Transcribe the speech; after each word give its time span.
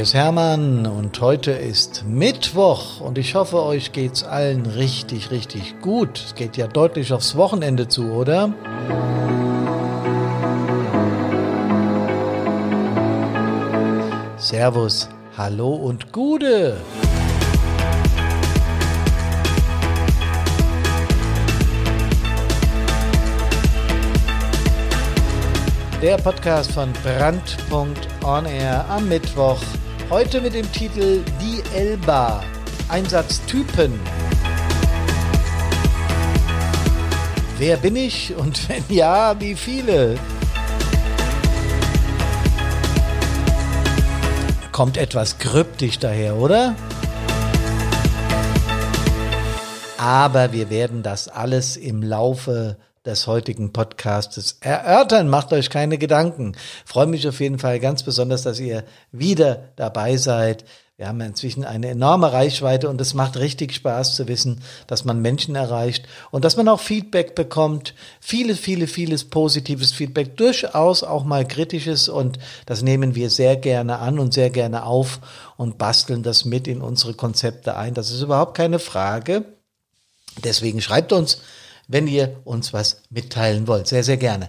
Hier 0.00 0.04
ist 0.06 0.14
Hermann 0.14 0.86
und 0.86 1.20
heute 1.20 1.50
ist 1.50 2.06
Mittwoch 2.08 3.02
und 3.02 3.18
ich 3.18 3.34
hoffe, 3.34 3.62
euch 3.62 3.92
geht's 3.92 4.24
allen 4.24 4.64
richtig, 4.64 5.30
richtig 5.30 5.78
gut. 5.82 6.18
Es 6.24 6.34
geht 6.34 6.56
ja 6.56 6.68
deutlich 6.68 7.12
aufs 7.12 7.36
Wochenende 7.36 7.86
zu, 7.86 8.10
oder? 8.10 8.54
Servus, 14.38 15.06
hallo 15.36 15.68
und 15.74 16.10
Gude! 16.14 16.78
Der 26.00 26.16
Podcast 26.16 26.72
von 26.72 26.90
Brand.on 27.04 28.46
Air 28.46 28.86
am 28.88 29.06
Mittwoch. 29.06 29.60
Heute 30.10 30.40
mit 30.40 30.54
dem 30.54 30.70
Titel 30.72 31.22
Die 31.40 31.62
Elba. 31.72 32.42
Einsatztypen. 32.88 33.96
Wer 37.58 37.76
bin 37.76 37.94
ich 37.94 38.34
und 38.34 38.68
wenn 38.68 38.82
ja, 38.88 39.40
wie 39.40 39.54
viele? 39.54 40.18
Kommt 44.72 44.96
etwas 44.96 45.38
kryptisch 45.38 46.00
daher, 46.00 46.34
oder? 46.34 46.74
Aber 49.96 50.52
wir 50.52 50.70
werden 50.70 51.04
das 51.04 51.28
alles 51.28 51.76
im 51.76 52.02
Laufe 52.02 52.78
des 53.06 53.26
heutigen 53.26 53.72
Podcastes 53.72 54.58
erörtern. 54.60 55.28
Macht 55.28 55.52
euch 55.52 55.70
keine 55.70 55.96
Gedanken. 55.96 56.54
Freue 56.84 57.06
mich 57.06 57.26
auf 57.26 57.40
jeden 57.40 57.58
Fall 57.58 57.80
ganz 57.80 58.02
besonders, 58.02 58.42
dass 58.42 58.60
ihr 58.60 58.84
wieder 59.10 59.70
dabei 59.76 60.18
seid. 60.18 60.66
Wir 60.98 61.08
haben 61.08 61.22
inzwischen 61.22 61.64
eine 61.64 61.88
enorme 61.88 62.30
Reichweite 62.30 62.90
und 62.90 63.00
es 63.00 63.14
macht 63.14 63.38
richtig 63.38 63.72
Spaß 63.72 64.16
zu 64.16 64.28
wissen, 64.28 64.60
dass 64.86 65.06
man 65.06 65.22
Menschen 65.22 65.54
erreicht 65.54 66.06
und 66.30 66.44
dass 66.44 66.58
man 66.58 66.68
auch 66.68 66.80
Feedback 66.80 67.34
bekommt. 67.34 67.94
Viele, 68.20 68.54
viele, 68.54 68.86
vieles 68.86 69.24
positives 69.24 69.92
Feedback, 69.92 70.36
durchaus 70.36 71.02
auch 71.02 71.24
mal 71.24 71.48
kritisches 71.48 72.10
und 72.10 72.38
das 72.66 72.82
nehmen 72.82 73.14
wir 73.14 73.30
sehr 73.30 73.56
gerne 73.56 73.98
an 74.00 74.18
und 74.18 74.34
sehr 74.34 74.50
gerne 74.50 74.84
auf 74.84 75.20
und 75.56 75.78
basteln 75.78 76.22
das 76.22 76.44
mit 76.44 76.68
in 76.68 76.82
unsere 76.82 77.14
Konzepte 77.14 77.78
ein. 77.78 77.94
Das 77.94 78.10
ist 78.10 78.20
überhaupt 78.20 78.54
keine 78.54 78.78
Frage. 78.78 79.46
Deswegen 80.44 80.82
schreibt 80.82 81.14
uns 81.14 81.38
wenn 81.90 82.06
ihr 82.06 82.36
uns 82.44 82.72
was 82.72 83.02
mitteilen 83.10 83.66
wollt. 83.66 83.88
Sehr, 83.88 84.04
sehr 84.04 84.16
gerne. 84.16 84.48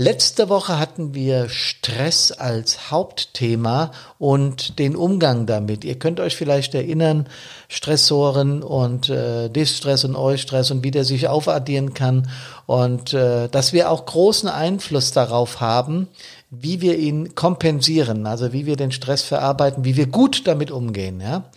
Letzte 0.00 0.48
Woche 0.48 0.78
hatten 0.78 1.12
wir 1.12 1.48
Stress 1.48 2.30
als 2.30 2.92
Hauptthema 2.92 3.90
und 4.16 4.78
den 4.78 4.94
Umgang 4.94 5.46
damit. 5.46 5.84
Ihr 5.84 5.98
könnt 5.98 6.20
euch 6.20 6.36
vielleicht 6.36 6.76
erinnern, 6.76 7.26
Stressoren 7.66 8.62
und 8.62 9.08
äh, 9.08 9.48
Distress 9.48 10.04
und 10.04 10.14
Eustress 10.14 10.70
und 10.70 10.84
wie 10.84 10.92
der 10.92 11.02
sich 11.02 11.26
aufaddieren 11.26 11.94
kann 11.94 12.30
und 12.66 13.12
äh, 13.12 13.48
dass 13.48 13.72
wir 13.72 13.90
auch 13.90 14.06
großen 14.06 14.48
Einfluss 14.48 15.10
darauf 15.10 15.60
haben, 15.60 16.06
wie 16.48 16.80
wir 16.80 16.96
ihn 16.96 17.34
kompensieren, 17.34 18.28
also 18.28 18.52
wie 18.52 18.66
wir 18.66 18.76
den 18.76 18.92
Stress 18.92 19.22
verarbeiten, 19.22 19.84
wie 19.84 19.96
wir 19.96 20.06
gut 20.06 20.46
damit 20.46 20.70
umgehen. 20.70 21.20
Ja? 21.20 21.50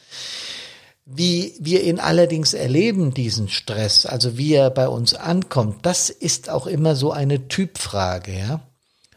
Wie 1.13 1.55
wir 1.59 1.83
ihn 1.83 1.99
allerdings 1.99 2.53
erleben, 2.53 3.13
diesen 3.13 3.49
Stress, 3.49 4.05
also 4.05 4.37
wie 4.37 4.53
er 4.53 4.69
bei 4.69 4.87
uns 4.87 5.13
ankommt, 5.13 5.85
das 5.85 6.09
ist 6.09 6.49
auch 6.49 6.67
immer 6.67 6.95
so 6.95 7.11
eine 7.11 7.47
Typfrage, 7.47 8.37
ja. 8.37 8.61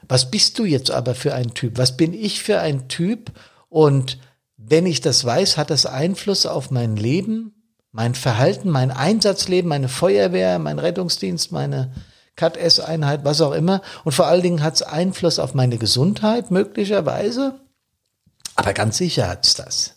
Was 0.08 0.30
bist 0.30 0.58
du 0.58 0.64
jetzt 0.64 0.90
aber 0.90 1.14
für 1.14 1.34
ein 1.34 1.54
Typ? 1.54 1.78
Was 1.78 1.96
bin 1.96 2.12
ich 2.12 2.42
für 2.42 2.60
ein 2.60 2.88
Typ? 2.88 3.32
Und 3.68 4.18
wenn 4.56 4.86
ich 4.86 5.00
das 5.00 5.24
weiß, 5.24 5.56
hat 5.56 5.70
das 5.70 5.86
Einfluss 5.86 6.46
auf 6.46 6.70
mein 6.70 6.96
Leben, 6.96 7.54
mein 7.92 8.14
Verhalten, 8.14 8.70
mein 8.70 8.90
Einsatzleben, 8.90 9.68
meine 9.68 9.88
Feuerwehr, 9.88 10.58
mein 10.58 10.78
Rettungsdienst, 10.78 11.52
meine 11.52 11.92
Cut-S-Einheit, 12.36 13.24
was 13.24 13.40
auch 13.40 13.52
immer. 13.52 13.83
Und 14.02 14.12
vor 14.12 14.27
allen 14.27 14.42
Dingen 14.42 14.62
hat 14.62 14.74
es 14.74 14.83
Einfluss 14.83 15.38
auf 15.38 15.54
meine 15.54 15.78
Gesundheit, 15.78 16.50
möglicherweise. 16.50 17.60
Aber 18.56 18.72
ganz 18.72 18.98
sicher 18.98 19.28
hat 19.28 19.46
es 19.46 19.54
das. 19.54 19.93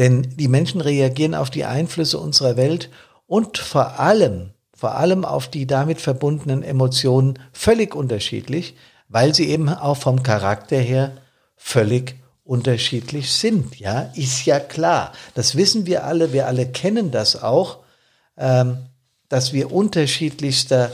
Denn 0.00 0.22
die 0.22 0.48
Menschen 0.48 0.80
reagieren 0.80 1.34
auf 1.34 1.50
die 1.50 1.66
Einflüsse 1.66 2.18
unserer 2.18 2.56
Welt 2.56 2.88
und 3.26 3.58
vor 3.58 4.00
allem, 4.00 4.54
vor 4.72 4.94
allem 4.94 5.26
auf 5.26 5.48
die 5.48 5.66
damit 5.66 6.00
verbundenen 6.00 6.62
Emotionen 6.62 7.38
völlig 7.52 7.94
unterschiedlich, 7.94 8.76
weil 9.10 9.34
sie 9.34 9.50
eben 9.50 9.68
auch 9.68 9.98
vom 9.98 10.22
Charakter 10.22 10.78
her 10.78 11.12
völlig 11.54 12.16
unterschiedlich 12.44 13.30
sind. 13.30 13.78
Ja, 13.78 14.10
ist 14.14 14.46
ja 14.46 14.58
klar. 14.58 15.12
Das 15.34 15.54
wissen 15.54 15.84
wir 15.84 16.04
alle. 16.04 16.32
Wir 16.32 16.46
alle 16.46 16.66
kennen 16.66 17.10
das 17.10 17.42
auch, 17.42 17.80
ähm, 18.38 18.78
dass 19.28 19.52
wir 19.52 19.70
unterschiedlichster 19.70 20.92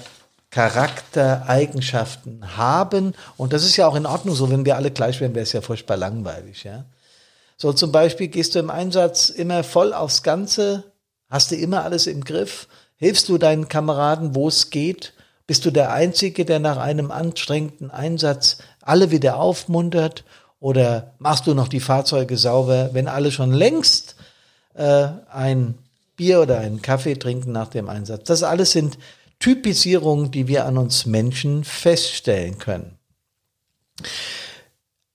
Charaktereigenschaften 0.50 2.56
haben. 2.56 3.14
Und 3.36 3.52
das 3.52 3.64
ist 3.64 3.76
ja 3.76 3.86
auch 3.86 3.94
in 3.94 4.06
Ordnung 4.06 4.34
so. 4.34 4.50
Wenn 4.50 4.64
wir 4.64 4.74
alle 4.74 4.90
gleich 4.90 5.20
wären, 5.20 5.36
wäre 5.36 5.44
es 5.44 5.52
ja 5.52 5.60
furchtbar 5.60 5.96
langweilig. 5.96 6.64
Ja. 6.64 6.86
So 7.56 7.72
zum 7.72 7.90
Beispiel 7.92 8.28
gehst 8.28 8.54
du 8.54 8.58
im 8.58 8.70
Einsatz 8.70 9.30
immer 9.30 9.64
voll 9.64 9.92
aufs 9.92 10.22
Ganze, 10.22 10.84
hast 11.28 11.50
du 11.50 11.56
immer 11.56 11.84
alles 11.84 12.06
im 12.06 12.22
Griff, 12.22 12.68
hilfst 12.96 13.28
du 13.28 13.38
deinen 13.38 13.68
Kameraden, 13.68 14.34
wo 14.34 14.48
es 14.48 14.70
geht, 14.70 15.14
bist 15.46 15.64
du 15.64 15.70
der 15.70 15.92
Einzige, 15.92 16.44
der 16.44 16.58
nach 16.58 16.76
einem 16.76 17.10
anstrengenden 17.10 17.90
Einsatz 17.90 18.58
alle 18.82 19.10
wieder 19.10 19.36
aufmuntert 19.36 20.24
oder 20.60 21.14
machst 21.18 21.46
du 21.46 21.54
noch 21.54 21.68
die 21.68 21.80
Fahrzeuge 21.80 22.36
sauber, 22.36 22.90
wenn 22.92 23.08
alle 23.08 23.30
schon 23.30 23.52
längst 23.52 24.16
äh, 24.74 25.08
ein 25.30 25.78
Bier 26.16 26.40
oder 26.40 26.58
einen 26.58 26.82
Kaffee 26.82 27.14
trinken 27.14 27.52
nach 27.52 27.68
dem 27.68 27.88
Einsatz. 27.88 28.24
Das 28.24 28.42
alles 28.42 28.72
sind 28.72 28.98
Typisierungen, 29.38 30.30
die 30.30 30.48
wir 30.48 30.64
an 30.64 30.78
uns 30.78 31.06
Menschen 31.06 31.62
feststellen 31.64 32.58
können. 32.58 32.98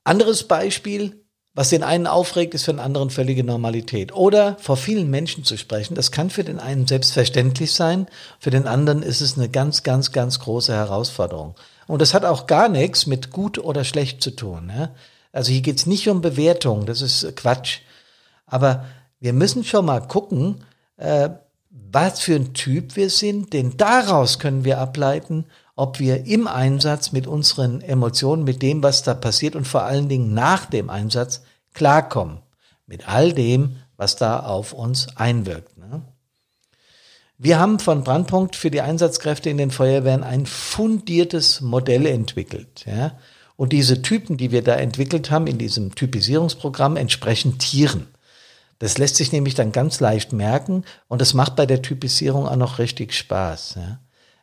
Anderes 0.03 0.43
Beispiel, 0.47 1.20
was 1.61 1.69
den 1.69 1.83
einen 1.83 2.07
aufregt, 2.07 2.55
ist 2.55 2.63
für 2.63 2.73
den 2.73 2.79
anderen 2.79 3.11
völlige 3.11 3.43
Normalität. 3.43 4.15
Oder 4.15 4.57
vor 4.59 4.77
vielen 4.77 5.11
Menschen 5.11 5.43
zu 5.43 5.57
sprechen, 5.57 5.93
das 5.93 6.11
kann 6.11 6.31
für 6.31 6.43
den 6.43 6.57
einen 6.57 6.87
selbstverständlich 6.87 7.71
sein, 7.73 8.07
für 8.39 8.49
den 8.49 8.65
anderen 8.65 9.03
ist 9.03 9.21
es 9.21 9.37
eine 9.37 9.47
ganz, 9.47 9.83
ganz, 9.83 10.11
ganz 10.11 10.39
große 10.39 10.73
Herausforderung. 10.73 11.53
Und 11.85 12.01
das 12.01 12.15
hat 12.15 12.25
auch 12.25 12.47
gar 12.47 12.67
nichts 12.67 13.05
mit 13.05 13.29
gut 13.29 13.59
oder 13.59 13.83
schlecht 13.83 14.23
zu 14.23 14.31
tun. 14.31 14.71
Ja? 14.75 14.89
Also 15.31 15.51
hier 15.51 15.61
geht's 15.61 15.85
nicht 15.85 16.09
um 16.09 16.21
Bewertung, 16.21 16.87
das 16.87 17.03
ist 17.03 17.35
Quatsch. 17.35 17.81
Aber 18.47 18.85
wir 19.19 19.33
müssen 19.33 19.63
schon 19.63 19.85
mal 19.85 19.99
gucken, 19.99 20.63
äh, 20.97 21.29
was 21.69 22.21
für 22.21 22.37
ein 22.37 22.55
Typ 22.55 22.95
wir 22.95 23.11
sind, 23.11 23.53
denn 23.53 23.77
daraus 23.77 24.39
können 24.39 24.63
wir 24.65 24.79
ableiten, 24.79 25.45
ob 25.75 25.99
wir 25.99 26.25
im 26.25 26.47
Einsatz 26.47 27.11
mit 27.11 27.27
unseren 27.27 27.81
Emotionen, 27.81 28.45
mit 28.45 28.63
dem, 28.63 28.81
was 28.81 29.03
da 29.03 29.13
passiert 29.13 29.55
und 29.55 29.67
vor 29.67 29.83
allen 29.83 30.09
Dingen 30.09 30.33
nach 30.33 30.65
dem 30.65 30.89
Einsatz 30.89 31.43
klarkommen. 31.73 32.39
Mit 32.85 33.07
all 33.07 33.33
dem, 33.33 33.77
was 33.95 34.15
da 34.15 34.39
auf 34.39 34.73
uns 34.73 35.15
einwirkt. 35.15 35.77
Ne? 35.77 36.01
Wir 37.37 37.59
haben 37.59 37.79
von 37.79 38.03
Brandpunkt 38.03 38.55
für 38.55 38.69
die 38.69 38.81
Einsatzkräfte 38.81 39.49
in 39.49 39.57
den 39.57 39.71
Feuerwehren 39.71 40.23
ein 40.23 40.45
fundiertes 40.45 41.61
Modell 41.61 42.05
entwickelt. 42.05 42.85
Ja? 42.85 43.17
Und 43.55 43.73
diese 43.73 44.01
Typen, 44.01 44.37
die 44.37 44.51
wir 44.51 44.63
da 44.63 44.75
entwickelt 44.75 45.31
haben 45.31 45.47
in 45.47 45.57
diesem 45.57 45.95
Typisierungsprogramm, 45.95 46.97
entsprechen 46.97 47.59
Tieren. 47.59 48.07
Das 48.79 48.97
lässt 48.97 49.15
sich 49.15 49.31
nämlich 49.31 49.53
dann 49.53 49.71
ganz 49.71 49.99
leicht 49.99 50.33
merken 50.33 50.83
und 51.07 51.21
das 51.21 51.33
macht 51.33 51.55
bei 51.55 51.67
der 51.67 51.83
Typisierung 51.83 52.47
auch 52.47 52.55
noch 52.55 52.79
richtig 52.79 53.13
Spaß. 53.13 53.75
Ja? 53.75 53.99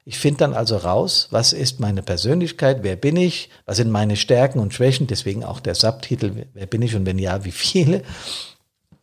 Ich 0.08 0.18
finde 0.18 0.38
dann 0.38 0.54
also 0.54 0.78
raus, 0.78 1.28
was 1.32 1.52
ist 1.52 1.80
meine 1.80 2.02
Persönlichkeit, 2.02 2.78
wer 2.80 2.96
bin 2.96 3.14
ich, 3.14 3.50
was 3.66 3.76
sind 3.76 3.90
meine 3.90 4.16
Stärken 4.16 4.58
und 4.58 4.72
Schwächen, 4.72 5.06
deswegen 5.06 5.44
auch 5.44 5.60
der 5.60 5.74
Subtitel, 5.74 6.46
wer 6.54 6.64
bin 6.64 6.80
ich 6.80 6.96
und 6.96 7.04
wenn 7.04 7.18
ja, 7.18 7.44
wie 7.44 7.52
viele. 7.52 8.00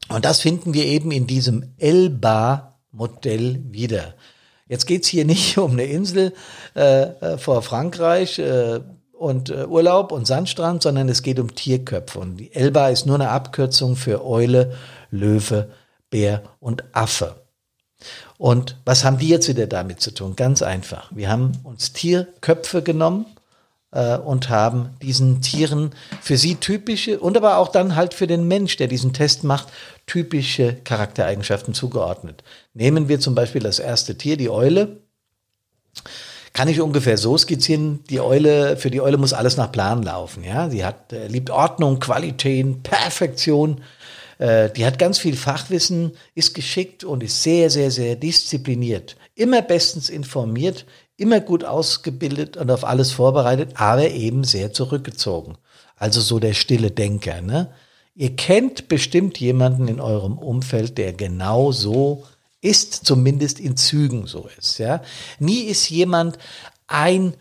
Und 0.09 0.25
das 0.25 0.41
finden 0.41 0.73
wir 0.73 0.83
eben 0.85 1.11
in 1.11 1.27
diesem 1.27 1.75
Elba-Modell 1.77 3.59
wieder. 3.69 4.15
Jetzt 4.67 4.87
geht's 4.87 5.07
hier 5.07 5.25
nicht 5.25 5.55
um 5.59 5.73
eine 5.73 5.85
Insel 5.85 6.33
äh, 6.75 7.03
äh, 7.03 7.37
vor 7.37 7.61
Frankreich 7.61 8.39
äh, 8.39 8.79
und 9.13 9.51
äh, 9.51 9.67
Urlaub 9.67 10.11
und 10.11 10.25
Sandstrand, 10.25 10.81
sondern 10.81 11.07
es 11.07 11.21
geht 11.21 11.39
um 11.39 11.53
Tierköpfe. 11.53 12.17
Und 12.17 12.37
die 12.37 12.51
Elba 12.51 12.89
ist 12.89 13.05
nur 13.05 13.17
eine 13.17 13.29
Abkürzung 13.29 13.95
für 13.95 14.25
Eule, 14.25 14.73
Löwe, 15.11 15.69
Bär 16.09 16.41
und 16.59 16.83
Affe. 16.93 17.44
Und 18.37 18.77
was 18.85 19.03
haben 19.03 19.17
die 19.17 19.29
jetzt 19.29 19.47
wieder 19.47 19.67
damit 19.67 20.01
zu 20.01 20.11
tun? 20.11 20.35
Ganz 20.35 20.61
einfach. 20.61 21.09
Wir 21.13 21.29
haben 21.29 21.53
uns 21.63 21.93
Tierköpfe 21.93 22.81
genommen 22.81 23.25
äh, 23.91 24.17
und 24.17 24.49
haben 24.49 24.89
diesen 25.01 25.41
Tieren 25.41 25.91
für 26.21 26.37
sie 26.37 26.55
typische 26.55 27.19
und 27.19 27.37
aber 27.37 27.57
auch 27.57 27.69
dann 27.69 27.95
halt 27.95 28.13
für 28.13 28.27
den 28.27 28.47
Mensch, 28.47 28.75
der 28.77 28.87
diesen 28.87 29.13
Test 29.13 29.43
macht, 29.43 29.69
typische 30.05 30.73
Charaktereigenschaften 30.83 31.73
zugeordnet. 31.73 32.43
Nehmen 32.73 33.07
wir 33.07 33.19
zum 33.19 33.35
Beispiel 33.35 33.61
das 33.61 33.79
erste 33.79 34.17
Tier, 34.17 34.37
die 34.37 34.49
Eule. 34.49 34.97
kann 36.53 36.67
ich 36.69 36.79
ungefähr 36.79 37.17
so 37.17 37.37
skizzieren. 37.37 38.03
Die 38.09 38.21
Eule, 38.21 38.77
für 38.77 38.89
die 38.89 39.01
Eule 39.01 39.17
muss 39.17 39.33
alles 39.33 39.57
nach 39.57 39.71
Plan 39.71 40.03
laufen. 40.03 40.43
Ja, 40.43 40.69
sie 40.69 40.85
hat, 40.85 41.11
äh, 41.11 41.27
liebt 41.27 41.49
Ordnung, 41.49 41.99
Qualität, 41.99 42.83
Perfektion. 42.83 43.81
Äh, 44.37 44.69
die 44.71 44.85
hat 44.85 44.99
ganz 44.99 45.17
viel 45.17 45.35
Fachwissen, 45.35 46.11
ist 46.33 46.53
geschickt 46.53 47.03
und 47.03 47.23
ist 47.23 47.43
sehr, 47.43 47.69
sehr, 47.69 47.91
sehr 47.91 48.15
diszipliniert. 48.15 49.15
Immer 49.35 49.61
bestens 49.61 50.09
informiert, 50.09 50.85
immer 51.17 51.39
gut 51.39 51.63
ausgebildet 51.63 52.57
und 52.57 52.69
auf 52.71 52.83
alles 52.83 53.11
vorbereitet, 53.11 53.71
aber 53.75 54.09
eben 54.09 54.43
sehr 54.43 54.73
zurückgezogen. 54.73 55.57
Also 55.95 56.21
so 56.21 56.39
der 56.39 56.53
stille 56.53 56.91
Denker. 56.91 57.41
Ne? 57.41 57.71
Ihr 58.15 58.35
kennt 58.35 58.87
bestimmt 58.87 59.39
jemanden 59.39 59.87
in 59.87 59.99
eurem 59.99 60.37
Umfeld, 60.37 60.97
der 60.97 61.13
genau 61.13 61.71
so 61.71 62.25
ist, 62.61 63.05
zumindest 63.05 63.59
in 63.59 63.77
Zügen 63.77 64.27
so 64.27 64.49
ist. 64.57 64.79
Ja? 64.79 65.01
Nie 65.39 65.61
ist 65.61 65.89
jemand 65.89 66.37
ein 66.87 67.35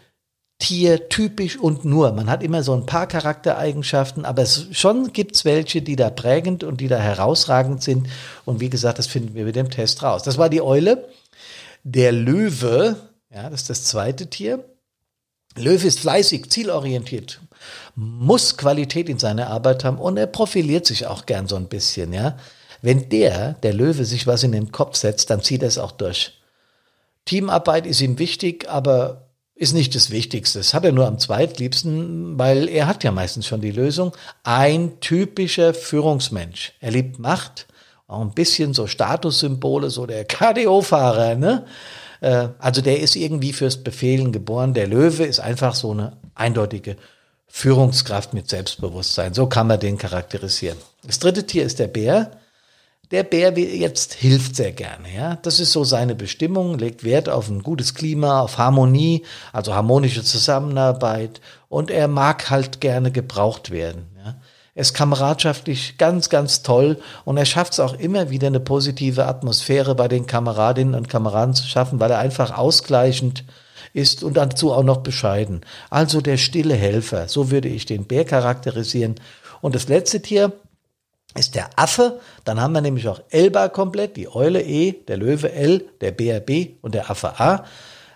Tier 0.58 1.08
typisch 1.08 1.58
und 1.58 1.84
nur. 1.84 2.12
Man 2.12 2.30
hat 2.30 2.42
immer 2.42 2.62
so 2.62 2.74
ein 2.74 2.86
paar 2.86 3.06
Charaktereigenschaften, 3.06 4.24
aber 4.24 4.42
es, 4.42 4.68
schon 4.72 5.12
gibt's 5.12 5.44
welche, 5.44 5.82
die 5.82 5.96
da 5.96 6.10
prägend 6.10 6.64
und 6.64 6.80
die 6.80 6.88
da 6.88 6.98
herausragend 6.98 7.82
sind. 7.82 8.08
Und 8.44 8.60
wie 8.60 8.70
gesagt, 8.70 8.98
das 8.98 9.06
finden 9.06 9.34
wir 9.34 9.44
mit 9.44 9.56
dem 9.56 9.70
Test 9.70 10.02
raus. 10.02 10.22
Das 10.22 10.38
war 10.38 10.48
die 10.48 10.62
Eule. 10.62 11.08
Der 11.82 12.12
Löwe, 12.12 12.96
ja, 13.30 13.50
das 13.50 13.62
ist 13.62 13.70
das 13.70 13.84
zweite 13.84 14.30
Tier. 14.30 14.64
Löwe 15.56 15.86
ist 15.86 16.00
fleißig, 16.00 16.50
zielorientiert, 16.50 17.40
muss 17.94 18.56
Qualität 18.56 19.08
in 19.08 19.18
seiner 19.18 19.48
Arbeit 19.48 19.84
haben 19.84 19.98
und 19.98 20.16
er 20.16 20.26
profiliert 20.26 20.86
sich 20.86 21.06
auch 21.06 21.26
gern 21.26 21.46
so 21.46 21.56
ein 21.56 21.68
bisschen, 21.68 22.12
ja. 22.12 22.36
Wenn 22.82 23.08
der, 23.08 23.54
der 23.54 23.72
Löwe, 23.72 24.04
sich 24.04 24.26
was 24.26 24.42
in 24.42 24.52
den 24.52 24.70
Kopf 24.70 24.96
setzt, 24.96 25.30
dann 25.30 25.42
zieht 25.42 25.62
er 25.62 25.68
es 25.68 25.78
auch 25.78 25.92
durch. 25.92 26.38
Teamarbeit 27.24 27.86
ist 27.86 28.02
ihm 28.02 28.18
wichtig, 28.18 28.68
aber 28.68 29.23
ist 29.56 29.72
nicht 29.72 29.94
das 29.94 30.10
Wichtigste. 30.10 30.58
Das 30.58 30.74
hat 30.74 30.84
er 30.84 30.92
nur 30.92 31.06
am 31.06 31.18
zweitliebsten, 31.18 32.38
weil 32.38 32.68
er 32.68 32.86
hat 32.86 33.04
ja 33.04 33.12
meistens 33.12 33.46
schon 33.46 33.60
die 33.60 33.70
Lösung. 33.70 34.12
Ein 34.42 34.98
typischer 35.00 35.74
Führungsmensch. 35.74 36.72
Er 36.80 36.90
liebt 36.90 37.18
Macht, 37.18 37.66
auch 38.08 38.20
ein 38.20 38.34
bisschen 38.34 38.74
so 38.74 38.86
Statussymbole, 38.86 39.90
so 39.90 40.06
der 40.06 40.24
KDO-Fahrer, 40.24 41.36
ne? 41.36 41.66
Äh, 42.20 42.48
also 42.58 42.80
der 42.80 43.00
ist 43.00 43.16
irgendwie 43.16 43.52
fürs 43.52 43.82
Befehlen 43.82 44.32
geboren. 44.32 44.74
Der 44.74 44.88
Löwe 44.88 45.24
ist 45.24 45.40
einfach 45.40 45.74
so 45.74 45.92
eine 45.92 46.16
eindeutige 46.34 46.96
Führungskraft 47.46 48.34
mit 48.34 48.48
Selbstbewusstsein. 48.48 49.34
So 49.34 49.46
kann 49.46 49.68
man 49.68 49.78
den 49.78 49.98
charakterisieren. 49.98 50.78
Das 51.04 51.20
dritte 51.20 51.46
Tier 51.46 51.64
ist 51.64 51.78
der 51.78 51.86
Bär. 51.86 52.32
Der 53.10 53.22
Bär 53.22 53.56
jetzt 53.58 54.14
hilft 54.14 54.56
sehr 54.56 54.72
gerne, 54.72 55.08
ja. 55.14 55.36
Das 55.36 55.60
ist 55.60 55.72
so 55.72 55.84
seine 55.84 56.14
Bestimmung, 56.14 56.78
legt 56.78 57.04
Wert 57.04 57.28
auf 57.28 57.48
ein 57.48 57.62
gutes 57.62 57.94
Klima, 57.94 58.40
auf 58.40 58.58
Harmonie, 58.58 59.24
also 59.52 59.74
harmonische 59.74 60.24
Zusammenarbeit 60.24 61.40
und 61.68 61.90
er 61.90 62.08
mag 62.08 62.50
halt 62.50 62.80
gerne 62.80 63.10
gebraucht 63.10 63.70
werden, 63.70 64.06
ja. 64.16 64.36
Er 64.76 64.80
ist 64.80 64.94
kameradschaftlich 64.94 65.98
ganz, 65.98 66.30
ganz 66.30 66.62
toll 66.62 66.98
und 67.24 67.36
er 67.36 67.44
schafft 67.44 67.74
es 67.74 67.80
auch 67.80 67.94
immer 67.94 68.30
wieder 68.30 68.48
eine 68.48 68.58
positive 68.58 69.26
Atmosphäre 69.26 69.94
bei 69.94 70.08
den 70.08 70.26
Kameradinnen 70.26 70.96
und 70.96 71.08
Kameraden 71.08 71.54
zu 71.54 71.64
schaffen, 71.68 72.00
weil 72.00 72.10
er 72.10 72.18
einfach 72.18 72.58
ausgleichend 72.58 73.44
ist 73.92 74.24
und 74.24 74.36
dazu 74.36 74.72
auch 74.72 74.82
noch 74.82 74.98
bescheiden. 74.98 75.60
Also 75.90 76.20
der 76.20 76.38
stille 76.38 76.74
Helfer, 76.74 77.28
so 77.28 77.52
würde 77.52 77.68
ich 77.68 77.86
den 77.86 78.06
Bär 78.06 78.24
charakterisieren. 78.24 79.14
Und 79.60 79.76
das 79.76 79.86
letzte 79.86 80.20
Tier 80.20 80.52
ist 81.34 81.54
der 81.54 81.70
Affe. 81.76 82.20
Dann 82.44 82.60
haben 82.60 82.72
wir 82.72 82.80
nämlich 82.80 83.08
auch 83.08 83.20
Elba 83.30 83.68
komplett, 83.68 84.16
die 84.16 84.28
Eule 84.28 84.62
E, 84.62 84.92
der 84.92 85.16
Löwe 85.16 85.52
L, 85.52 85.84
der 86.00 86.12
Bär 86.12 86.40
B 86.40 86.74
und 86.80 86.94
der 86.94 87.10
Affe 87.10 87.40
A. 87.40 87.64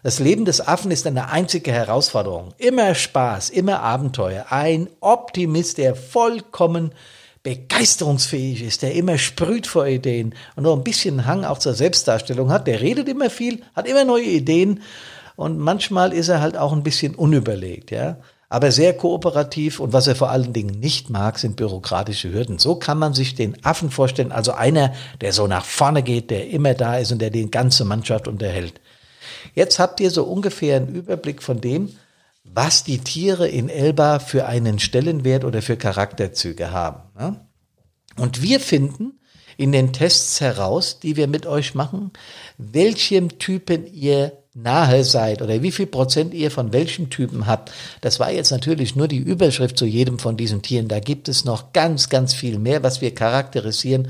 Das 0.03 0.20
Leben 0.20 0.44
des 0.44 0.67
Affen 0.67 0.91
ist 0.91 1.06
eine 1.06 1.31
einzige 1.31 1.73
Herausforderung. 1.73 2.55
Immer 2.56 2.94
Spaß, 2.94 3.50
immer 3.50 3.81
Abenteuer. 3.81 4.47
Ein 4.50 4.88
Optimist, 5.00 5.79
der 5.79 5.97
vollkommen 5.97 6.93
begeisterungsfähig 7.43 8.62
ist, 8.62 8.82
der 8.82 8.94
immer 8.94 9.19
sprüht 9.19 9.67
vor 9.67 9.87
Ideen 9.87 10.35
und 10.56 10.64
noch 10.64 10.76
ein 10.76 10.85
bisschen 10.85 11.26
Hang 11.26 11.44
auch 11.44 11.59
zur 11.59 11.75
Selbstdarstellung 11.75 12.50
hat. 12.50 12.67
Der 12.67 12.81
redet 12.81 13.09
immer 13.09 13.31
viel, 13.31 13.62
hat 13.75 13.88
immer 13.88 14.05
neue 14.05 14.25
Ideen 14.25 14.82
und 15.37 15.59
manchmal 15.59 16.12
ist 16.12 16.29
er 16.29 16.41
halt 16.41 16.56
auch 16.56 16.73
ein 16.73 16.82
bisschen 16.82 17.14
unüberlegt, 17.14 17.91
ja. 17.91 18.19
Aber 18.50 18.73
sehr 18.73 18.95
kooperativ 18.95 19.79
und 19.79 19.93
was 19.93 20.06
er 20.06 20.17
vor 20.17 20.31
allen 20.31 20.55
Dingen 20.55 20.81
nicht 20.81 21.11
mag, 21.11 21.39
sind 21.39 21.56
bürokratische 21.56 22.33
Hürden. 22.33 22.59
So 22.59 22.77
kann 22.77 22.99
man 22.99 23.12
sich 23.12 23.35
den 23.35 23.62
Affen 23.62 23.91
vorstellen. 23.91 24.33
Also 24.33 24.53
einer, 24.53 24.95
der 25.21 25.35
so 25.35 25.47
nach 25.47 25.67
vorne 25.67 26.03
geht, 26.03 26.31
der 26.31 26.49
immer 26.49 26.73
da 26.73 26.97
ist 26.97 27.12
und 27.12 27.21
der 27.21 27.31
die 27.31 27.50
ganze 27.50 27.85
Mannschaft 27.85 28.27
unterhält. 28.27 28.81
Jetzt 29.55 29.79
habt 29.79 30.00
ihr 30.00 30.11
so 30.11 30.25
ungefähr 30.25 30.77
einen 30.77 30.95
Überblick 30.95 31.43
von 31.43 31.61
dem, 31.61 31.91
was 32.45 32.85
die 32.85 32.99
Tiere 32.99 33.47
in 33.47 33.69
Elba 33.69 34.19
für 34.19 34.47
einen 34.47 34.79
Stellenwert 34.79 35.45
oder 35.45 35.61
für 35.61 35.77
Charakterzüge 35.77 36.71
haben. 36.71 37.03
Ne? 37.19 37.47
Und 38.17 38.43
wir 38.43 38.61
finden 38.61 39.21
in 39.59 39.73
den 39.73 39.93
Tests 39.93 40.41
heraus, 40.41 41.00
die 41.00 41.17
wir 41.17 41.27
mit 41.27 41.45
euch 41.45 41.75
machen, 41.75 42.12
welchem 42.56 43.39
Typen 43.39 43.87
ihr 43.93 44.33
nahe 44.63 45.05
seid 45.05 45.43
oder 45.43 45.63
wie 45.63 45.73
viel 45.73 45.87
Prozent 45.87 46.35
ihr 46.35 46.51
von 46.51 46.73
welchem 46.73 47.11
Typen 47.11 47.47
habt. 47.47 47.73
Das 48.01 48.21
war 48.21 48.31
jetzt 48.31 48.51
natürlich 48.51 48.97
nur 48.97 49.09
die 49.09 49.19
Überschrift 49.19 49.79
zu 49.79 49.87
jedem 49.87 50.19
von 50.19 50.37
diesen 50.37 50.63
Tieren. 50.63 50.89
Da 50.89 51.01
gibt 51.01 51.29
es 51.29 51.45
noch 51.45 51.73
ganz, 51.73 52.09
ganz 52.09 52.35
viel 52.35 52.59
mehr, 52.59 52.83
was 52.83 53.01
wir 53.01 53.15
charakterisieren, 53.15 54.09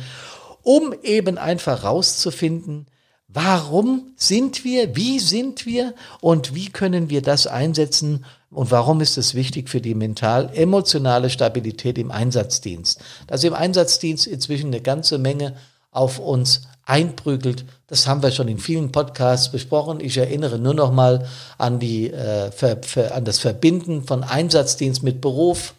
um 0.62 0.94
eben 1.02 1.38
einfach 1.38 1.84
rauszufinden, 1.84 2.86
Warum 3.30 4.14
sind 4.16 4.64
wir? 4.64 4.96
Wie 4.96 5.18
sind 5.18 5.66
wir? 5.66 5.94
Und 6.22 6.54
wie 6.54 6.70
können 6.70 7.10
wir 7.10 7.20
das 7.20 7.46
einsetzen? 7.46 8.24
Und 8.50 8.70
warum 8.70 9.02
ist 9.02 9.18
es 9.18 9.34
wichtig 9.34 9.68
für 9.68 9.82
die 9.82 9.94
mental-emotionale 9.94 11.28
Stabilität 11.28 11.98
im 11.98 12.10
Einsatzdienst? 12.10 13.02
Dass 13.26 13.44
im 13.44 13.52
Einsatzdienst 13.52 14.26
inzwischen 14.26 14.68
eine 14.68 14.80
ganze 14.80 15.18
Menge 15.18 15.56
auf 15.90 16.18
uns 16.18 16.62
einprügelt, 16.88 17.64
das 17.86 18.06
haben 18.06 18.22
wir 18.22 18.30
schon 18.30 18.48
in 18.48 18.58
vielen 18.58 18.92
Podcasts 18.92 19.50
besprochen. 19.50 20.00
Ich 20.00 20.16
erinnere 20.16 20.58
nur 20.58 20.74
noch 20.74 20.92
mal 20.92 21.26
an 21.58 21.78
die 21.78 22.10
äh, 22.10 22.50
ver, 22.50 22.78
ver, 22.82 23.14
an 23.14 23.24
das 23.24 23.38
Verbinden 23.38 24.04
von 24.04 24.24
Einsatzdienst 24.24 25.02
mit 25.02 25.20
Beruf, 25.20 25.74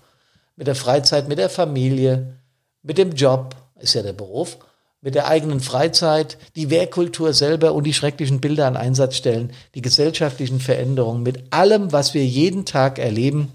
mit 0.56 0.68
der 0.68 0.76
Freizeit, 0.76 1.28
mit 1.28 1.40
der 1.40 1.50
Familie, 1.50 2.36
mit 2.84 2.98
dem 2.98 3.14
Job, 3.14 3.56
ist 3.80 3.96
ja 3.96 4.02
der 4.02 4.14
Beruf 4.14 4.58
mit 5.02 5.16
der 5.16 5.28
eigenen 5.28 5.62
Freizeit, 5.62 6.38
die 6.56 6.70
Wehrkultur 6.70 7.34
selber 7.34 7.74
und 7.74 7.86
die 7.86 7.94
schrecklichen 7.94 8.42
Bilder 8.42 8.68
an 8.68 8.76
Einsatz 8.76 9.16
stellen, 9.16 9.54
die 9.76 9.82
gesellschaftlichen 9.82 10.60
Veränderungen, 10.60 11.24
mit 11.24 11.54
allem, 11.54 11.92
was 11.92 12.14
wir 12.14 12.26
jeden 12.26 12.66
Tag 12.66 13.00
erleben. 13.00 13.54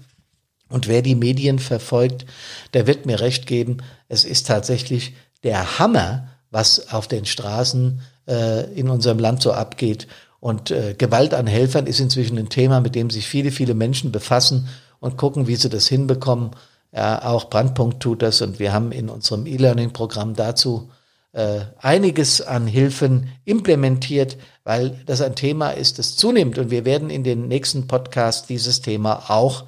Und 0.69 0.87
wer 0.87 1.03
die 1.03 1.13
Medien 1.13 1.59
verfolgt, 1.59 2.25
der 2.73 2.87
wird 2.87 3.05
mir 3.05 3.19
recht 3.19 3.45
geben, 3.45 3.77
es 4.09 4.25
ist 4.25 4.47
tatsächlich 4.47 5.13
der 5.43 5.77
Hammer, 5.77 6.27
was 6.55 6.93
auf 6.93 7.09
den 7.09 7.25
Straßen 7.25 7.99
äh, 8.29 8.71
in 8.73 8.89
unserem 8.89 9.19
Land 9.19 9.41
so 9.41 9.51
abgeht. 9.51 10.07
Und 10.39 10.71
äh, 10.71 10.95
Gewalt 10.97 11.33
an 11.33 11.47
Helfern 11.47 11.85
ist 11.85 11.99
inzwischen 11.99 12.37
ein 12.37 12.47
Thema, 12.47 12.79
mit 12.79 12.95
dem 12.95 13.09
sich 13.09 13.27
viele, 13.27 13.51
viele 13.51 13.73
Menschen 13.73 14.13
befassen 14.13 14.69
und 15.01 15.17
gucken, 15.17 15.47
wie 15.47 15.57
sie 15.57 15.67
das 15.67 15.87
hinbekommen. 15.87 16.51
Ja, 16.93 17.25
auch 17.25 17.49
Brandpunkt 17.49 18.01
tut 18.01 18.21
das 18.21 18.41
und 18.41 18.57
wir 18.57 18.71
haben 18.71 18.93
in 18.93 19.09
unserem 19.09 19.45
E-Learning-Programm 19.45 20.33
dazu 20.33 20.89
äh, 21.33 21.65
einiges 21.79 22.39
an 22.39 22.67
Hilfen 22.67 23.33
implementiert, 23.43 24.37
weil 24.63 25.01
das 25.05 25.19
ein 25.19 25.35
Thema 25.35 25.71
ist, 25.71 25.99
das 25.99 26.15
zunimmt. 26.15 26.57
Und 26.57 26.71
wir 26.71 26.85
werden 26.85 27.09
in 27.09 27.25
den 27.25 27.49
nächsten 27.49 27.87
Podcast 27.87 28.47
dieses 28.47 28.79
Thema 28.79 29.29
auch 29.29 29.65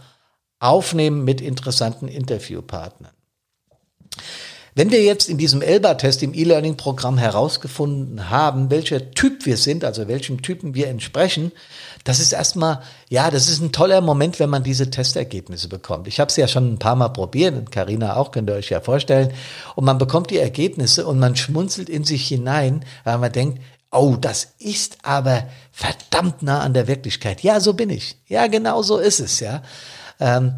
aufnehmen 0.59 1.25
mit 1.25 1.41
interessanten 1.41 2.07
Interviewpartnern. 2.07 3.16
Wenn 4.77 4.91
wir 4.91 5.01
jetzt 5.01 5.27
in 5.27 5.39
diesem 5.39 5.63
ELBA-Test 5.63 6.21
im 6.21 6.35
E-Learning-Programm 6.35 7.17
herausgefunden 7.17 8.29
haben, 8.29 8.69
welcher 8.69 9.09
Typ 9.09 9.47
wir 9.47 9.57
sind, 9.57 9.83
also 9.83 10.07
welchem 10.07 10.43
Typen 10.43 10.75
wir 10.75 10.87
entsprechen, 10.87 11.51
das 12.03 12.19
ist 12.19 12.31
erstmal, 12.31 12.83
ja, 13.09 13.31
das 13.31 13.49
ist 13.49 13.59
ein 13.59 13.71
toller 13.71 14.01
Moment, 14.01 14.39
wenn 14.39 14.51
man 14.51 14.61
diese 14.61 14.91
Testergebnisse 14.91 15.67
bekommt. 15.67 16.07
Ich 16.07 16.19
habe 16.19 16.29
es 16.29 16.35
ja 16.35 16.47
schon 16.47 16.73
ein 16.73 16.77
paar 16.77 16.95
Mal 16.95 17.09
probiert, 17.09 17.55
und 17.55 17.71
Carina 17.71 18.17
auch, 18.17 18.29
könnt 18.29 18.51
ihr 18.51 18.55
euch 18.55 18.69
ja 18.69 18.79
vorstellen. 18.79 19.33
Und 19.73 19.83
man 19.83 19.97
bekommt 19.97 20.29
die 20.29 20.37
Ergebnisse 20.37 21.07
und 21.07 21.17
man 21.17 21.35
schmunzelt 21.35 21.89
in 21.89 22.03
sich 22.03 22.27
hinein, 22.27 22.85
weil 23.03 23.17
man 23.17 23.31
denkt, 23.31 23.59
oh, 23.89 24.15
das 24.15 24.53
ist 24.59 24.99
aber 25.01 25.47
verdammt 25.71 26.43
nah 26.43 26.59
an 26.59 26.75
der 26.75 26.87
Wirklichkeit. 26.87 27.41
Ja, 27.41 27.59
so 27.61 27.73
bin 27.73 27.89
ich. 27.89 28.17
Ja, 28.27 28.45
genau 28.45 28.83
so 28.83 28.99
ist 28.99 29.21
es, 29.21 29.39
ja. 29.39 29.63
Ähm, 30.19 30.53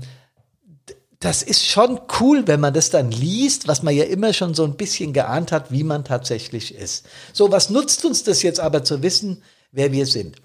das 1.20 1.44
ist 1.44 1.68
schon 1.68 2.00
cool, 2.20 2.48
wenn 2.48 2.62
man 2.62 2.74
das 2.74 2.92
dann 2.92 3.12
liest, 3.12 3.68
was 3.68 3.84
man 3.84 3.94
ja 3.94 4.06
immer 4.06 4.32
schon 4.32 4.54
so 4.54 4.64
ein 4.64 4.76
bisschen 4.76 5.12
geahnt 5.12 5.52
hat, 5.52 5.70
wie 5.70 5.84
man 5.84 6.06
tatsächlich 6.06 6.74
ist. 6.74 7.06
So, 7.34 7.52
was 7.52 7.70
nutzt 7.70 8.06
uns 8.06 8.24
das 8.24 8.42
jetzt 8.42 8.62
aber 8.62 8.86
zu 8.86 9.04
wissen, 9.04 9.42
wer 9.74 9.92
wir 9.92 10.06
sind? 10.06 10.38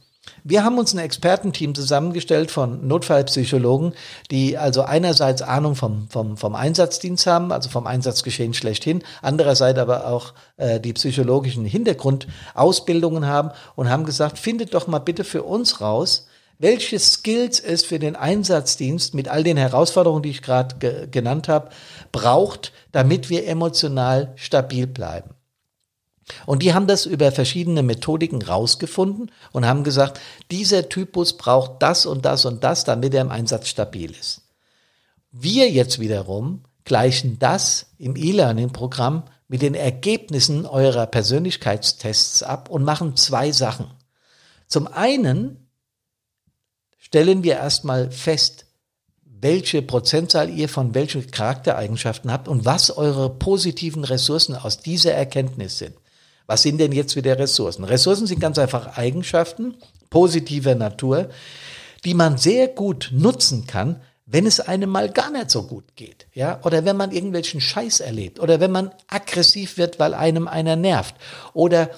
Wir 0.43 0.65
haben 0.65 0.79
uns 0.79 0.93
ein 0.95 0.99
Expertenteam 0.99 1.75
zusammengestellt 1.75 2.51
von 2.51 2.87
Notfallpsychologen, 2.89 3.93
die 4.31 4.57
also 4.57 4.83
einerseits 4.83 5.43
Ahnung 5.43 5.77
vom, 5.77 6.09
vom, 6.09 6.37
vom 6.37 6.55
Einsatzdienst 6.55 7.27
haben, 7.27 7.53
also 7.53 7.69
vom 7.69 7.87
Einsatzgeschehen 7.87 8.55
schlechthin, 8.55 9.05
andererseits 9.23 9.79
aber 9.79 10.07
auch 10.07 10.33
äh, 10.57 10.81
die 10.81 10.95
psychologischen 10.95 11.67
Hintergrundausbildungen 11.67 13.27
haben 13.27 13.51
und 13.77 13.91
haben 13.91 14.05
gesagt, 14.05 14.39
findet 14.39 14.75
doch 14.75 14.87
mal 14.87 14.99
bitte 14.99 15.25
für 15.25 15.43
uns 15.43 15.81
raus, 15.81 16.27
welche 16.59 16.99
Skills 16.99 17.61
es 17.61 17.85
für 17.85 17.99
den 17.99 18.17
Einsatzdienst 18.17 19.15
mit 19.15 19.29
all 19.29 19.43
den 19.43 19.57
Herausforderungen, 19.57 20.23
die 20.23 20.31
ich 20.31 20.43
gerade 20.43 20.77
ge 20.77 21.09
genannt 21.11 21.49
habe, 21.49 21.71
braucht, 22.13 22.73
damit 22.93 23.31
wir 23.31 23.47
emotional 23.47 24.33
stabil 24.37 24.87
bleiben. 24.87 25.31
Und 26.47 26.63
die 26.63 26.73
haben 26.73 26.87
das 26.87 27.07
über 27.07 27.33
verschiedene 27.33 27.83
Methodiken 27.83 28.41
rausgefunden 28.41 29.31
und 29.53 29.67
haben 29.67 29.85
gesagt, 29.85 30.21
dieser 30.51 30.89
Typus 30.89 31.37
braucht 31.37 31.83
das 31.83 32.07
und 32.07 32.25
das 32.25 32.45
und 32.45 32.65
das, 32.65 32.85
damit 32.85 33.13
er 33.15 33.23
im 33.23 33.31
Einsatz 33.31 33.69
stabil 33.69 34.11
ist. 34.11 34.43
Wir 35.31 35.71
jetzt 35.71 35.99
wiederum 35.99 36.63
gleichen 36.85 37.39
das 37.39 37.87
im 37.99 38.17
E-Learning-Programm 38.17 39.25
mit 39.49 39.63
den 39.63 39.75
Ergebnissen 39.75 40.65
eurer 40.65 41.07
Persönlichkeitstests 41.07 42.43
ab 42.43 42.71
und 42.71 42.85
machen 42.85 43.17
zwei 43.17 43.53
Sachen. 43.53 43.91
Zum 44.67 44.87
einen 44.87 45.64
stellen 47.05 47.45
wir 47.45 47.55
erstmal 47.55 48.11
fest, 48.11 48.65
welche 49.25 49.83
Prozentzahl 49.83 50.49
ihr 50.49 50.71
von 50.71 50.95
welchen 50.95 51.31
Charaktereigenschaften 51.31 52.33
habt 52.33 52.49
und 52.49 52.65
was 52.65 52.97
eure 52.97 53.29
positiven 53.29 54.05
Ressourcen 54.05 54.57
aus 54.57 54.79
dieser 54.79 55.13
Erkenntnis 55.13 55.79
sind. 55.79 55.95
Was 56.47 56.63
sind 56.63 56.79
denn 56.79 56.93
jetzt 56.93 57.15
wieder 57.15 57.39
Ressourcen? 57.39 57.85
Ressourcen 57.85 58.27
sind 58.27 58.41
ganz 58.41 58.59
einfach 58.59 58.97
Eigenschaften 58.97 59.75
positiver 60.09 60.75
Natur, 60.75 61.29
die 62.07 62.15
man 62.15 62.39
sehr 62.39 62.69
gut 62.69 63.11
nutzen 63.13 63.67
kann, 63.67 64.01
wenn 64.25 64.47
es 64.47 64.61
einem 64.61 64.89
mal 64.89 65.11
gar 65.11 65.31
nicht 65.31 65.51
so 65.51 65.65
gut 65.65 65.97
geht, 65.97 66.27
ja, 66.33 66.59
oder 66.65 66.87
wenn 66.87 66.97
man 66.97 67.13
irgendwelchen 67.13 67.61
Scheiß 67.61 68.01
erlebt, 68.01 68.41
oder 68.41 68.61
wenn 68.61 68.73
man 68.73 68.91
aggressiv 69.09 69.77
wird, 69.77 69.99
weil 69.99 70.15
einem 70.15 70.49
einer 70.49 70.77
nervt, 70.77 71.17
oder 71.53 71.91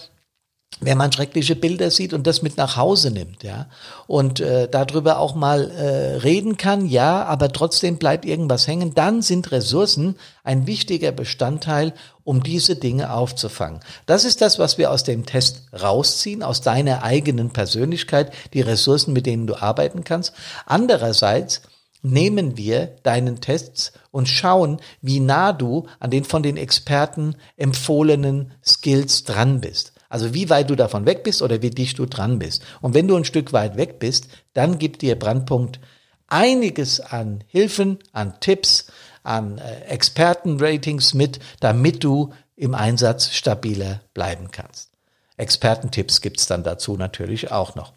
wenn 0.81 0.99
man 0.99 1.11
schreckliche 1.11 1.57
Bilder 1.57 1.91
sieht 1.91 2.13
und 2.13 2.27
das 2.27 2.43
mit 2.43 2.59
nach 2.59 2.77
Hause 2.77 3.11
nimmt, 3.11 3.43
ja, 3.43 3.67
und 4.07 4.41
äh, 4.41 4.69
darüber 4.69 5.19
auch 5.19 5.35
mal 5.35 5.71
äh, 5.71 6.17
reden 6.17 6.57
kann, 6.57 6.87
ja, 6.87 7.25
aber 7.25 7.51
trotzdem 7.51 7.97
bleibt 7.97 8.25
irgendwas 8.25 8.67
hängen, 8.67 8.95
dann 8.95 9.23
sind 9.23 9.53
Ressourcen 9.53 10.17
ein 10.45 10.67
wichtiger 10.67 11.13
Bestandteil, 11.13 11.95
um 12.25 12.43
diese 12.43 12.77
Dinge 12.77 13.13
aufzufangen. 13.13 13.81
Das 14.05 14.25
ist 14.25 14.43
das, 14.43 14.59
was 14.59 14.77
wir 14.77 14.91
aus 14.91 15.05
dem 15.05 15.25
Test 15.25 15.63
rausziehen, 15.73 16.43
aus 16.43 16.61
deiner 16.61 17.03
eigenen 17.03 17.51
Persönlichkeit, 17.51 18.33
die 18.53 18.61
Ressourcen, 18.61 19.13
mit 19.13 19.27
denen 19.27 19.47
du 19.47 19.55
arbeiten 19.55 20.05
kannst. 20.05 20.35
Andererseits 20.67 21.63
nehmen 22.03 22.57
wir 22.57 22.97
deinen 23.03 23.41
Tests 23.41 23.93
und 24.11 24.29
schauen, 24.29 24.81
wie 25.01 25.21
nah 25.21 25.53
du 25.53 25.87
an 26.01 26.11
den 26.11 26.25
von 26.25 26.43
den 26.43 26.57
Experten 26.57 27.37
empfohlenen 27.57 28.53
Skills 28.65 29.25
dran 29.25 29.61
bist. 29.61 29.93
Also 30.09 30.35
wie 30.35 30.51
weit 30.51 30.71
du 30.71 30.77
davon 30.77 31.07
weg 31.07 31.23
bist 31.25 31.43
oder 31.43 31.63
wie 31.63 31.71
dicht 31.71 31.99
du 31.99 32.07
dran 32.07 32.39
bist. 32.39 32.63
Und 32.81 32.95
wenn 32.95 33.09
du 33.09 33.17
ein 33.17 33.25
Stück 33.25 33.53
weit 33.53 33.77
weg 33.77 33.99
bist, 33.99 34.29
dann 34.53 34.79
gibt 34.79 35.03
dir 35.03 35.19
Brandpunkt 35.19 35.81
einiges 36.29 37.01
an 37.01 37.45
Hilfen, 37.47 37.99
an 38.13 38.41
Tipps, 38.41 38.87
an 39.23 39.59
äh, 39.59 39.81
Expertenratings 39.87 41.15
mit, 41.15 41.41
damit 41.61 42.05
du 42.05 42.33
im 42.57 42.75
Einsatz 42.75 43.31
stabiler 43.31 44.01
bleiben 44.15 44.51
kannst. 44.51 44.91
Expertentipps 45.37 46.21
gibt's 46.21 46.47
dann 46.47 46.65
dazu 46.65 46.97
natürlich 46.97 47.51
auch 47.51 47.75
noch. 47.75 47.93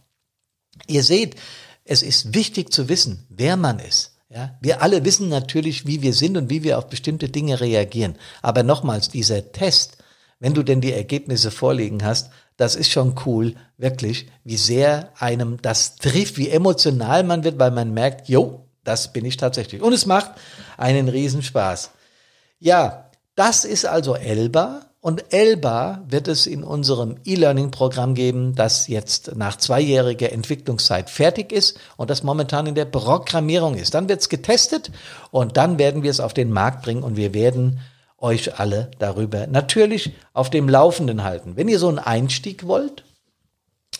Ihr 0.87 1.03
seht, 1.03 1.35
es 1.85 2.03
ist 2.03 2.33
wichtig 2.33 2.73
zu 2.73 2.89
wissen, 2.89 3.25
wer 3.29 3.57
man 3.57 3.79
ist. 3.79 4.15
Ja, 4.29 4.55
wir 4.61 4.83
alle 4.83 5.05
wissen 5.05 5.27
natürlich, 5.27 5.87
wie 5.87 6.03
wir 6.03 6.13
sind 6.13 6.37
und 6.37 6.51
wie 6.51 6.61
wir 6.61 6.77
auf 6.77 6.87
bestimmte 6.87 7.29
Dinge 7.29 7.61
reagieren. 7.61 8.15
Aber 8.43 8.61
nochmals, 8.61 9.09
dieser 9.09 9.51
Test, 9.51 9.97
wenn 10.39 10.53
du 10.53 10.63
denn 10.63 10.81
die 10.81 10.93
Ergebnisse 10.93 11.51
vorliegen 11.51 12.03
hast, 12.03 12.31
das 12.57 12.75
ist 12.75 12.91
schon 12.91 13.15
cool, 13.25 13.55
wirklich, 13.77 14.27
wie 14.43 14.57
sehr 14.57 15.09
einem 15.17 15.61
das 15.61 15.95
trifft, 15.95 16.37
wie 16.37 16.49
emotional 16.49 17.23
man 17.23 17.43
wird, 17.43 17.59
weil 17.59 17.71
man 17.71 17.93
merkt, 17.93 18.27
jo, 18.27 18.65
das 18.83 19.13
bin 19.13 19.25
ich 19.25 19.37
tatsächlich. 19.37 19.81
Und 19.81 19.93
es 19.93 20.05
macht 20.05 20.31
einen 20.77 21.07
Riesenspaß. 21.07 21.91
Ja, 22.59 23.09
das 23.35 23.63
ist 23.63 23.85
also 23.85 24.15
Elba. 24.15 24.81
Und 25.01 25.31
Elba 25.33 26.03
wird 26.09 26.27
es 26.27 26.45
in 26.45 26.61
unserem 26.61 27.15
E-Learning-Programm 27.23 28.15
geben, 28.15 28.55
das 28.55 28.87
jetzt 28.87 29.37
nach 29.37 29.55
zweijähriger 29.55 30.33
Entwicklungszeit 30.33 31.09
fertig 31.09 31.53
ist 31.53 31.79
und 31.95 32.09
das 32.09 32.23
momentan 32.23 32.67
in 32.67 32.75
der 32.75 32.83
Programmierung 32.83 33.75
ist. 33.75 33.93
Dann 33.93 34.09
wird 34.09 34.19
es 34.19 34.27
getestet 34.27 34.91
und 35.31 35.55
dann 35.55 35.77
werden 35.77 36.03
wir 36.03 36.11
es 36.11 36.19
auf 36.19 36.33
den 36.33 36.51
Markt 36.51 36.81
bringen 36.81 37.03
und 37.03 37.15
wir 37.15 37.33
werden 37.33 37.79
euch 38.21 38.59
alle 38.59 38.91
darüber 38.99 39.47
natürlich 39.47 40.11
auf 40.33 40.49
dem 40.49 40.69
Laufenden 40.69 41.23
halten. 41.23 41.55
Wenn 41.55 41.67
ihr 41.67 41.79
so 41.79 41.87
einen 41.87 41.99
Einstieg 41.99 42.67
wollt, 42.67 43.03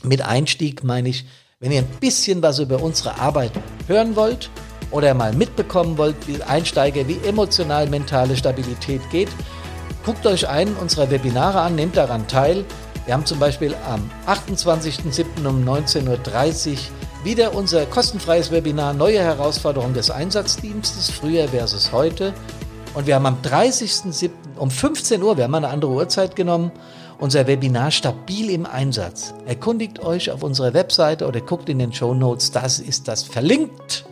mit 0.03 0.21
Einstieg 0.21 0.83
meine 0.83 1.09
ich, 1.09 1.25
wenn 1.59 1.71
ihr 1.71 1.79
ein 1.79 1.99
bisschen 1.99 2.41
was 2.41 2.59
über 2.59 2.81
unsere 2.81 3.19
Arbeit 3.19 3.51
hören 3.87 4.15
wollt 4.15 4.49
oder 4.91 5.13
mal 5.13 5.33
mitbekommen 5.33 5.97
wollt, 5.97 6.27
wie 6.27 6.41
Einsteiger, 6.41 7.07
wie 7.07 7.19
emotional 7.25 7.87
mentale 7.87 8.37
Stabilität 8.37 9.01
geht, 9.11 9.29
Guckt 10.05 10.25
euch 10.25 10.47
einen 10.47 10.75
unserer 10.77 11.11
Webinare 11.11 11.61
an, 11.61 11.75
nehmt 11.75 11.97
daran 11.97 12.27
teil. 12.27 12.65
Wir 13.05 13.13
haben 13.13 13.25
zum 13.25 13.37
Beispiel 13.37 13.75
am 13.87 14.09
28.07. 14.27 15.45
um 15.45 15.63
19.30 15.67 16.71
Uhr 16.71 16.77
wieder 17.23 17.53
unser 17.53 17.85
kostenfreies 17.85 18.49
Webinar 18.49 18.93
Neue 18.93 19.19
Herausforderungen 19.19 19.93
des 19.93 20.09
Einsatzdienstes, 20.09 21.11
früher 21.11 21.49
versus 21.49 21.91
heute. 21.91 22.33
Und 22.93 23.05
wir 23.07 23.15
haben 23.15 23.25
am 23.25 23.37
30.07. 23.41 24.31
um 24.57 24.71
15 24.71 25.21
Uhr, 25.21 25.37
wir 25.37 25.43
haben 25.43 25.55
eine 25.55 25.69
andere 25.69 25.91
Uhrzeit 25.91 26.35
genommen, 26.35 26.71
unser 27.19 27.47
Webinar 27.47 27.91
Stabil 27.91 28.49
im 28.49 28.65
Einsatz. 28.65 29.33
Erkundigt 29.45 29.99
euch 29.99 30.31
auf 30.31 30.41
unserer 30.41 30.73
Webseite 30.73 31.27
oder 31.27 31.41
guckt 31.41 31.69
in 31.69 31.79
den 31.79 31.93
Show 31.93 32.13
Notes, 32.13 32.51
das 32.51 32.79
ist 32.79 33.07
das 33.07 33.23
verlinkt. 33.23 34.05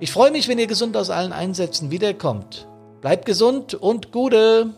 Ich 0.00 0.12
freue 0.12 0.30
mich, 0.30 0.48
wenn 0.48 0.58
ihr 0.58 0.66
gesund 0.66 0.96
aus 0.96 1.10
allen 1.10 1.32
Einsätzen 1.32 1.90
wiederkommt. 1.90 2.66
Bleibt 3.00 3.26
gesund 3.26 3.74
und 3.74 4.12
Gute! 4.12 4.74